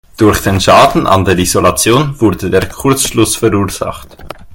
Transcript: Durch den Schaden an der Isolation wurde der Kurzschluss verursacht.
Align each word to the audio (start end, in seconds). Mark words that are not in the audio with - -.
Durch 0.17 0.41
den 0.41 0.59
Schaden 0.59 1.05
an 1.05 1.25
der 1.25 1.37
Isolation 1.37 2.19
wurde 2.19 2.49
der 2.49 2.67
Kurzschluss 2.69 3.35
verursacht. 3.35 4.17